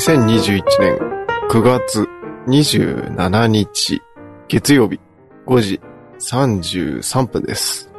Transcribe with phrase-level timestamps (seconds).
[0.00, 0.96] 2021年
[1.50, 2.08] 9月
[2.46, 4.00] 27日
[4.48, 4.98] 月曜日
[5.46, 5.80] 5時
[6.18, 7.92] 33分です。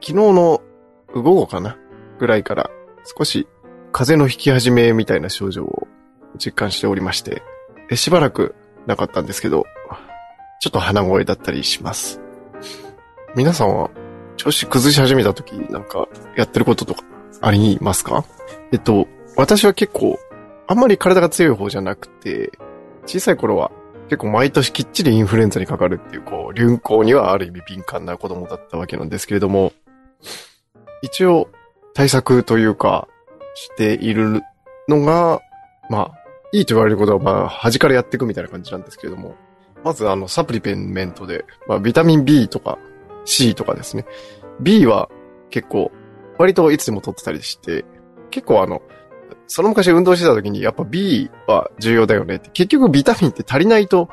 [0.00, 0.60] 昨日の
[1.14, 1.78] 午後かな？
[2.18, 2.68] ぐらいから
[3.16, 3.46] 少し
[3.92, 5.86] 風邪の引き始めみたいな症状を
[6.36, 7.44] 実感しておりまして、
[7.94, 8.56] しばらく
[8.86, 9.66] なかったんですけど、
[10.60, 12.20] ちょっと鼻声だったりします。
[13.36, 13.88] 皆さんは
[14.36, 17.04] 調子崩し始めた時なんかやってることとか
[17.40, 18.24] ありますか？
[18.72, 19.06] えっと、
[19.36, 20.18] 私は結構
[20.66, 22.50] あんまり体が強い方じゃなくて、
[23.06, 23.70] 小さい頃は
[24.08, 29.72] 結構毎年きっちりインフルエンザにかかるっていう、こう、流行にはある意味敏感な子供だったわけなんですけれども、
[31.02, 31.48] 一応
[31.94, 33.08] 対策というか、
[33.54, 34.42] している
[34.88, 35.40] のが、
[35.88, 39.34] まあ、いいと言われることは、まあ、端からやっていくみたいな感じなんですけれども、
[39.84, 42.78] まずあの、サプリペンメントで、まあ、ビタミン B とか
[43.24, 44.04] C とかですね。
[44.60, 45.08] B は
[45.50, 45.92] 結構、
[46.38, 47.84] 割といつでも取ってたりして、
[48.30, 48.82] 結構あの、
[49.46, 52.50] その昔運動してた時にやっぱ B は重要だよねって。
[52.50, 54.08] 結局ビタミンって足りないと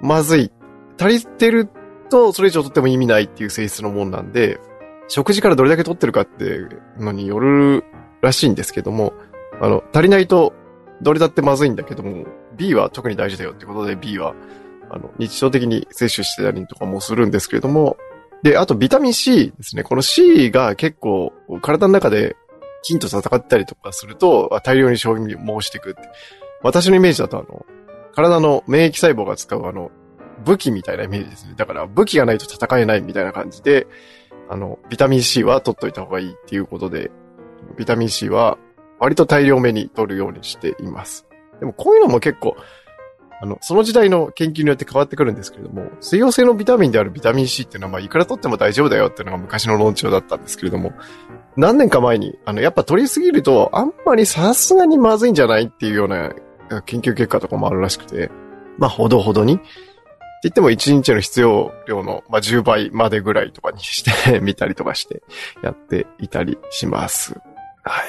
[0.00, 0.52] まずい。
[0.98, 1.68] 足りてる
[2.08, 4.60] とそれ以上取っても意味ないっていう性質のもんなんで、
[5.08, 7.84] 食事からどれだけ取ってるかっていうのによる
[8.22, 9.12] らしいんですけども、
[9.60, 10.54] あの、足りないと
[11.02, 12.24] どれだってまずいんだけども、
[12.56, 14.34] B は特に大事だよってことで B は、
[14.90, 17.96] あの、日常的に摂取してたりとかもするんですけれども、
[18.42, 19.82] で、あとビタミン C ですね。
[19.82, 22.36] この C が結構体の中で
[22.84, 26.00] 菌と戦ったりとかすると、大量に消耗していくって。
[26.62, 27.66] 私のイメージだとあの、
[28.14, 29.90] 体の免疫細胞が使うあの、
[30.44, 31.54] 武器みたいなイメージですね。
[31.56, 33.86] だから武器がないと戦えないみたいな感じで、
[34.48, 37.10] あの、ビタミン C は取っといた方がいいっていうことで、
[37.76, 38.58] ビタミン C は
[38.98, 41.26] 割と大量めに取るようにしています。
[41.60, 42.56] でもこういうのも結構、
[43.44, 50.94] あの、その時代の研究によって変わってくるんですけれども、水溶性のビタミンであるビタミン C っていうのは、まあ、いくら取っても大丈夫だよっていうのが昔の論調だったんですけれども、
[51.56, 56.32] 何年か前に、あの、やっぱ取りすぎると、あんまりさすがにまずいんじゃないっていうような
[56.86, 58.30] 研究結果とかもあるらしくて、
[58.78, 59.56] まあ、ほどほどに。
[59.56, 59.62] って
[60.44, 65.22] 言っても1日の必要量の、ま、10倍までぐらいとかにして みたりとかして
[65.62, 67.36] やっていたりします。
[67.82, 68.00] は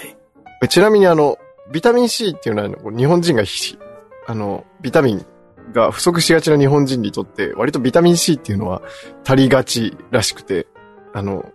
[0.61, 0.67] い。
[0.69, 1.37] ちなみにあの、
[1.71, 3.43] ビタミン C っていうのは日本人が
[4.27, 5.25] あの、ビタミン
[5.73, 8.81] が不足しがちな日本人にとって、割とビタミン C っていうのは
[9.25, 10.67] 足りがちらしくて、
[11.13, 11.45] あの、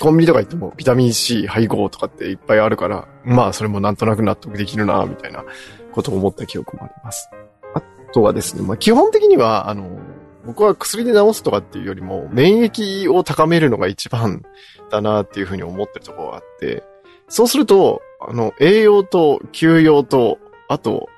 [0.00, 5.44] コンビニとか行ってもビタミン C 配合とかっていっぱいあるから、まあそれもなんとなく納得できるな、みたいな
[5.92, 7.30] ことを思った記憶もあります。
[7.74, 9.98] あとはですね、まあ基本的には、あの、
[10.44, 14.42] 僕は薬で治すとかっていうよりも、免疫を高めるのが一番
[14.90, 16.82] だなっていうふうに思ってるところがあって、
[17.28, 20.38] そうすると、あの、栄養と休養と、
[20.68, 21.08] あと、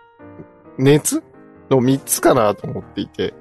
[0.81, 1.23] 熱
[1.71, 3.35] の3つかなと思っていて、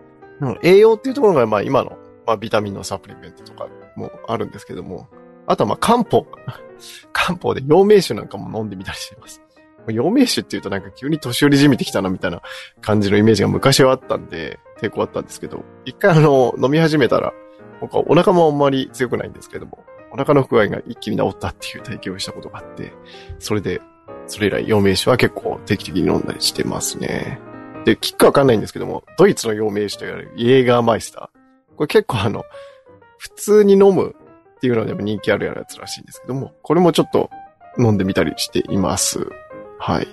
[0.64, 5.08] 栄養っていうところが、まあ今の、まあビタミンのサプリメントとかもあるんですけども、
[5.48, 6.26] あとはまあ漢方。
[7.12, 9.42] 漢方で陽明酒なんかも飲んでみたりしてます。
[9.88, 12.42] 陽明酒っていうとなんか急に年寄りじみてきたなみたいな
[12.82, 17.34] 感じのイメージが昔はあったんで、抵抗あったんですけど、一回あの、飲み始めたら、
[17.82, 22.94] 僕はお腹もあんまり強くないんですけども、お腹の不具合が一気に治ったっていう体験をしたことがあって、
[23.40, 23.82] それで、
[24.30, 27.40] それ以来陽明酒は結構定期的に飲んだりしてますね。
[27.86, 31.76] で、キックわかんないんですけども、ドイツの陽明酒と言われるイエーガーマイスター。
[31.76, 32.44] これ結構あの、
[33.18, 34.16] 普通に飲む
[34.58, 37.30] っていうのでも人気あるやつらしいんですけども、これもちょっと
[37.78, 39.28] 飲んでみたりしています。
[39.80, 40.08] はい。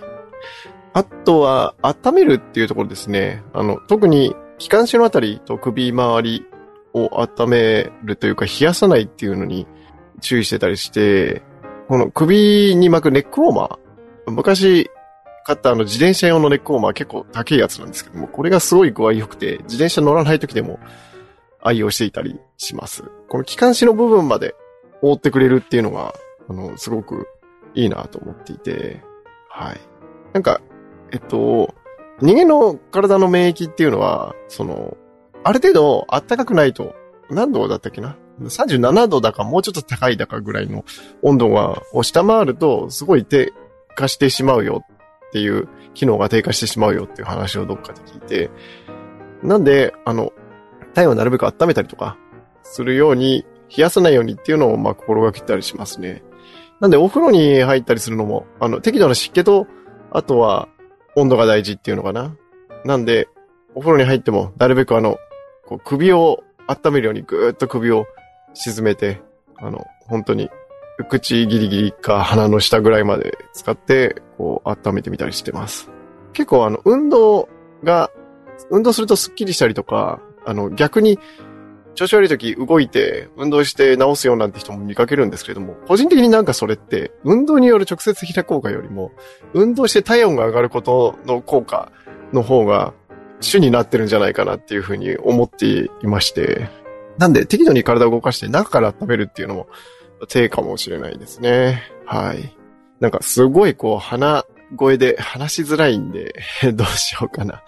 [0.94, 3.43] あとは、温めるっていうところですね。
[3.53, 6.47] あの、特に気管支のあたりと首周り
[6.94, 9.66] を温めるというか、冷やさないっていうのに
[10.21, 11.43] 注意してたりして、
[11.88, 13.85] この首に巻くネックウォーマー。
[14.26, 14.91] 昔
[15.47, 20.81] 買ったあの自転車用のネックウォーマー結構高いやつなんですけども、これがすごい具合良くて、自転車乗らない時でも
[21.62, 23.04] 愛用していたりします。
[23.28, 24.56] この気管支の部分まで
[25.03, 26.15] 覆ってくれるっていうのが、
[26.48, 27.28] あの、すごく
[27.75, 29.03] いいなと思っていて、
[29.48, 29.81] はい。
[30.32, 30.60] なんか、
[31.12, 31.75] えっと、
[32.20, 34.97] 人間の体の免疫っていうのは、その、
[35.44, 36.94] ある程度暖かくないと、
[37.31, 40.84] 何度だったっけな ?37 度だかもうちょっと高いだかぐらいの
[41.22, 43.53] 温度が、を下回ると、すごい低
[43.97, 48.51] 下してしまうよっていう、機能が低下してしまうよっていう話をどっかで聞いて、
[49.43, 50.33] なんで、あの、
[50.95, 52.16] 体温をなるべく温めたりとか、
[52.63, 53.45] するように、
[53.77, 56.22] 冷やさないようにっていうのを、まあ、心がけたりしますね。
[56.81, 59.66] なんで、お風呂に入ったりするのも、あの、適度な湿気と、
[60.10, 60.69] あとは、
[61.16, 62.37] 温度が大事っていうのかな。
[62.84, 63.28] なんで、
[63.75, 65.19] お風呂に入っても、なるべくあの、
[65.66, 68.07] こう首を温めるようにぐーっと首を
[68.54, 69.21] 沈めて、
[69.57, 70.49] あの、本当に、
[71.04, 75.91] 口ギリギリか鼻の下ぐらいまで使って、こう、温めてみたりしてます。
[76.33, 77.48] 結構あの、運動
[77.84, 78.10] が、
[78.71, 81.19] 運動するとスッキリしたりとか、あの、逆に
[81.97, 89.13] 調子悪い時動いて運動して治すようなんて人も見かけるんですけれども、個人的になんかそれって運動による直接的な効果よりも、
[89.54, 91.91] 運動して体温が上がることの効果
[92.33, 92.92] の方が
[93.41, 96.69] 主になってるんじゃないかなっていうふうに思っていまして、
[97.19, 99.66] なんで適度に体を動かして中から温めるっていうのも
[100.28, 101.83] 手かもしれないですね。
[102.04, 102.57] はい。
[103.01, 104.45] なんかすごいこう鼻
[104.77, 106.34] 声で話しづらいんで
[106.74, 107.63] どうしようかな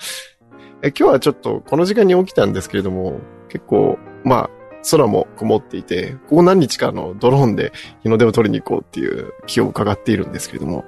[0.82, 0.88] え。
[0.88, 4.50] 今日はちょっとこの時間に起きたんですけれども、結構まあ、
[4.90, 7.72] 空も曇っていて、ここ何日かのドローンで
[8.02, 10.84] 日の出を取りに行こうっていう気を伺っているんですけれども、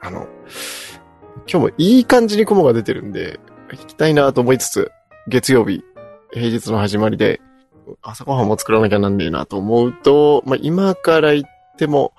[0.00, 0.26] あの、
[1.46, 3.40] 今日もいい感じに雲が出てるんで、
[3.70, 4.90] 行きたいなと思いつつ、
[5.28, 5.82] 月曜日、
[6.32, 7.40] 平日の始まりで、
[8.02, 12.12] 朝ごはんも作らなきゃなんねえなと思うと、まあ、今から行っても、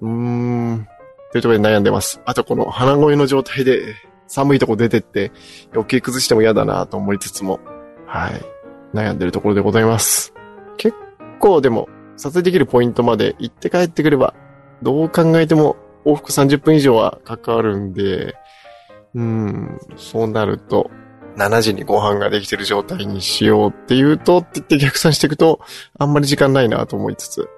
[0.00, 0.88] うーん、
[1.32, 2.20] というところで悩んでます。
[2.24, 3.94] あとこの鼻声の状態で
[4.26, 5.32] 寒いとこ出てって
[5.72, 7.60] 余計崩しても嫌だなと思いつつも、
[8.06, 8.60] はい。
[8.94, 10.34] 悩んでるところでございます。
[10.76, 10.96] 結
[11.38, 14.34] 構でも、撮影できるポイントまで行って帰ってくれば、
[14.82, 18.34] どう考えても往復30分以上はかかるんで、
[19.14, 20.90] うん、そうなると、
[21.36, 25.60] 7時にご飯ができてる状態にしようっていうと、って言って逆算していくと、
[25.98, 27.48] あんまり時間ないなと思いつつ、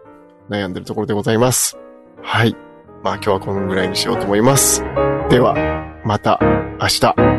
[0.48, 1.78] 悩んでるところでございます。
[2.22, 2.56] はい。
[3.02, 4.82] まあ今日はこのぐらいにしようと思います。
[5.28, 5.54] では、
[6.04, 6.38] また
[6.80, 7.31] 明日。